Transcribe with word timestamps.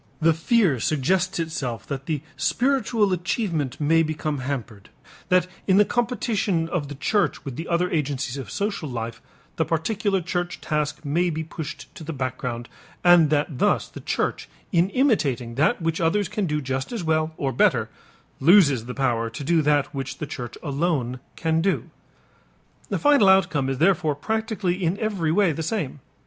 The 0.19 0.33
fear 0.33 0.79
suggests 0.79 1.37
itself 1.37 1.85
that 1.85 2.07
the 2.07 2.23
spiritual 2.35 3.13
achievement 3.13 3.79
may 3.79 4.01
become 4.01 4.39
hampered, 4.39 4.89
that 5.29 5.45
in 5.67 5.77
the 5.77 5.85
competition 5.85 6.67
of 6.69 6.87
the 6.87 6.95
church 6.95 7.45
with 7.45 7.55
the 7.55 7.67
other 7.67 7.87
agencies 7.91 8.35
of 8.35 8.49
social 8.49 8.89
life 8.89 9.21
the 9.57 9.63
particular 9.63 10.19
church 10.19 10.59
task 10.59 11.05
may 11.05 11.29
be 11.29 11.43
pushed 11.43 11.93
to 11.93 12.03
the 12.03 12.13
background, 12.13 12.67
and 13.03 13.29
that 13.29 13.59
thus 13.59 13.89
the 13.89 13.99
church 13.99 14.49
in 14.71 14.89
imitating 14.89 15.53
that 15.53 15.83
which 15.83 16.01
others 16.01 16.27
can 16.27 16.47
do 16.47 16.61
just 16.61 16.91
as 16.91 17.03
well 17.03 17.35
or 17.37 17.51
better 17.53 17.87
loses 18.39 18.85
the 18.85 18.95
power 18.95 19.29
to 19.29 19.43
do 19.43 19.61
that 19.61 19.93
which 19.93 20.17
the 20.17 20.25
church 20.25 20.57
alone 20.63 21.19
can 21.35 21.61
do. 21.61 21.91
The 22.89 22.97
final 22.97 23.29
outcome 23.29 23.69
is 23.69 23.77
therefore 23.77 24.15
practically 24.15 24.83
in 24.83 24.97
every 24.97 25.31
way 25.31 25.51
the 25.51 25.61
same. 25.61 25.99